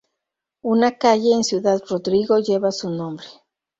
Una 0.63 0.93
calle 0.97 1.31
en 1.31 1.43
Ciudad 1.43 1.79
Rodrigo 1.87 2.39
lleva 2.39 2.71
su 2.71 2.89
nombre. 2.89 3.27